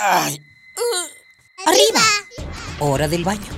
[0.00, 0.40] ¡Ay!
[1.66, 2.00] ¡Arriba!
[2.78, 3.50] Hora del baño.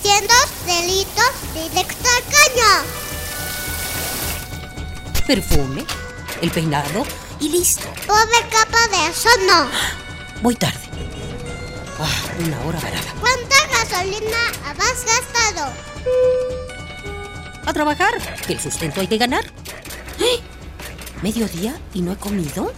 [0.00, 0.32] Siendo
[0.64, 2.86] delitos directo al caño.
[5.26, 5.84] Perfume,
[6.40, 7.04] el peinado
[7.38, 7.86] y listo.
[8.06, 9.68] Pobre capa de eso no.
[10.40, 10.80] Voy tarde.
[12.00, 13.14] Ah, una hora varada.
[13.20, 15.70] ¿Cuánta gasolina has gastado?
[17.66, 18.14] A trabajar,
[18.46, 19.44] que el sustento hay que ganar.
[20.18, 20.40] ¡Eh!
[21.20, 22.72] ¿Mediodía y no he comido?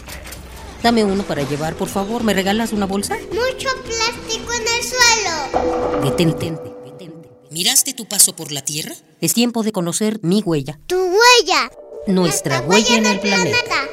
[0.83, 2.23] Dame uno para llevar, por favor.
[2.23, 3.17] ¿Me regalas una bolsa?
[3.31, 6.05] Mucho plástico en el suelo.
[6.05, 6.53] Detente.
[6.85, 7.31] detente.
[7.51, 8.95] ¿Miraste tu paso por la Tierra?
[9.21, 10.79] Es tiempo de conocer mi huella.
[10.87, 11.71] Tu huella.
[12.07, 13.89] Nuestra huella en el planeta.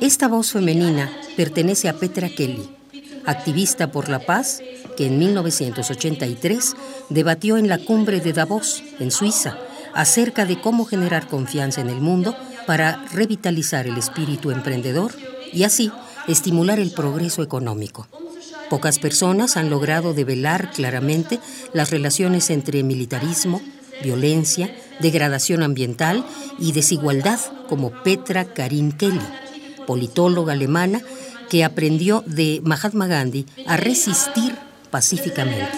[0.00, 2.68] Esta voz femenina pertenece a Petra Kelly,
[3.24, 4.60] activista por la paz
[4.96, 6.74] que en 1983
[7.08, 9.58] debatió en la cumbre de Davos, en Suiza,
[9.94, 15.12] acerca de cómo generar confianza en el mundo para revitalizar el espíritu emprendedor
[15.52, 15.90] y así
[16.28, 18.06] estimular el progreso económico.
[18.70, 21.40] Pocas personas han logrado develar claramente
[21.72, 23.60] las relaciones entre militarismo,
[24.02, 26.24] violencia, degradación ambiental
[26.58, 27.38] y desigualdad
[27.68, 29.20] como Petra Karin Kelly,
[29.86, 31.02] politóloga alemana
[31.50, 34.54] que aprendió de Mahatma Gandhi a resistir
[34.90, 35.68] pacíficamente.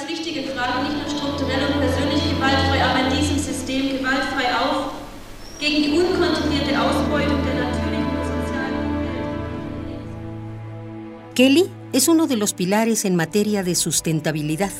[11.35, 14.73] Kelly es uno de los pilares en materia de sustentabilidad.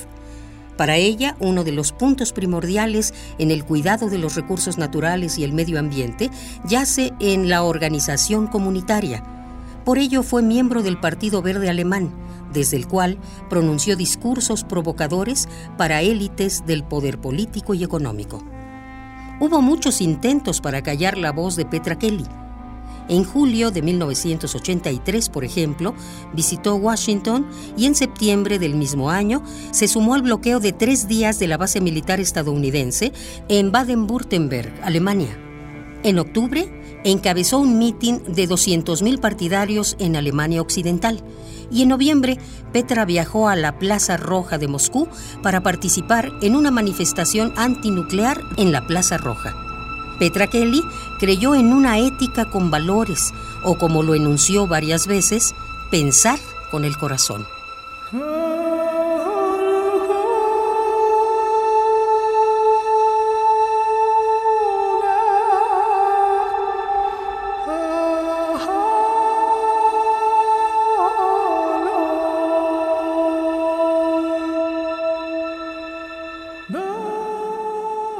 [0.77, 5.45] Para ella, uno de los puntos primordiales en el cuidado de los recursos naturales y
[5.45, 6.31] el medio ambiente
[6.69, 9.25] yace en la organización comunitaria.
[9.87, 12.15] Por ello fue miembro del Partido Verde Alemán,
[12.53, 13.17] desde el cual
[13.49, 18.45] pronunció discursos provocadores para élites del poder político y económico.
[19.41, 22.27] Hubo muchos intentos para callar la voz de Petra Kelly,
[23.09, 25.95] en julio de 1983, por ejemplo,
[26.33, 27.47] visitó Washington
[27.77, 29.43] y en septiembre del mismo año
[29.73, 33.13] se sumó al bloqueo de tres días de la base militar estadounidense
[33.49, 35.44] en Baden-Württemberg, Alemania.
[36.05, 36.71] En octubre,
[37.03, 41.25] encabezó un mitin de 200.000 partidarios en Alemania Occidental
[41.71, 42.39] y en noviembre
[42.73, 45.09] Petra viajó a la Plaza Roja de Moscú
[45.43, 49.57] para participar en una manifestación antinuclear en la Plaza Roja.
[50.19, 50.83] Petra Kelly
[51.19, 53.33] creyó en una ética con valores,
[53.65, 55.55] o como lo enunció varias veces,
[55.91, 56.39] pensar
[56.71, 57.47] con el corazón.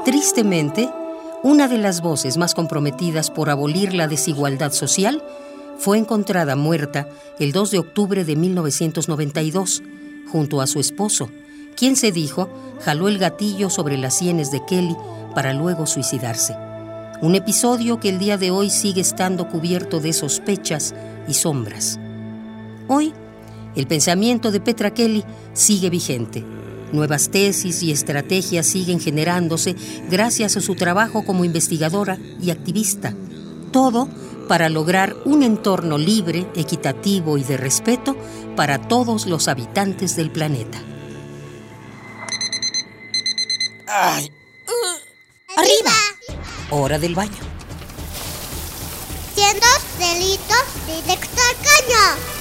[0.05, 0.87] Tristemente,
[1.41, 5.23] una de las voces más comprometidas por abolir la desigualdad social
[5.79, 9.81] fue encontrada muerta el 2 de octubre de 1992
[10.31, 11.31] junto a su esposo,
[11.75, 12.49] quien se dijo
[12.81, 14.95] jaló el gatillo sobre las sienes de Kelly
[15.33, 16.55] para luego suicidarse.
[17.23, 20.93] Un episodio que el día de hoy sigue estando cubierto de sospechas
[21.27, 21.99] y sombras.
[22.87, 23.11] Hoy,
[23.75, 25.23] el pensamiento de Petra Kelly
[25.53, 26.45] sigue vigente
[26.91, 29.75] Nuevas tesis y estrategias siguen generándose
[30.09, 33.13] gracias a su trabajo como investigadora y activista.
[33.71, 34.07] Todo
[34.47, 38.15] para lograr un entorno libre, equitativo y de respeto
[38.55, 40.77] para todos los habitantes del planeta.
[43.87, 44.31] ¡Ay!
[45.57, 45.91] ¡Arriba!
[46.69, 47.31] Hora del baño.
[49.33, 49.65] Siendo
[49.97, 52.35] delitos directo al caño.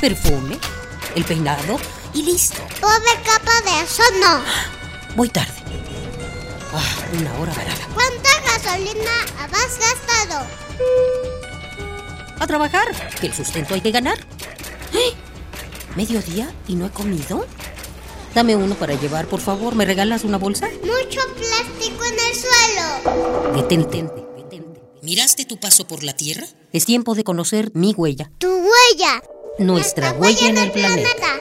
[0.00, 0.58] Perfume,
[1.14, 1.78] el peinado
[2.16, 2.62] y listo.
[2.80, 4.42] Pobre capa de eso no.
[5.14, 5.52] Voy tarde.
[6.72, 7.88] Ah, una hora varada.
[7.94, 9.10] ¿Cuánta gasolina
[9.52, 10.46] has gastado?
[12.38, 12.88] A trabajar,
[13.20, 14.18] que el sustento hay que ganar.
[14.92, 15.12] ¿Eh?
[15.94, 17.46] ¿Mediodía y no he comido?
[18.34, 19.74] Dame uno para llevar, por favor.
[19.74, 20.68] ¿Me regalas una bolsa?
[20.82, 23.56] Mucho plástico en el suelo.
[23.56, 24.02] Detente,
[24.36, 24.80] detente.
[25.02, 26.46] ¿Miraste tu paso por la Tierra?
[26.72, 28.30] Es tiempo de conocer mi huella.
[28.38, 29.22] Tu huella.
[29.58, 31.35] Nuestra, huella, en el, planeta.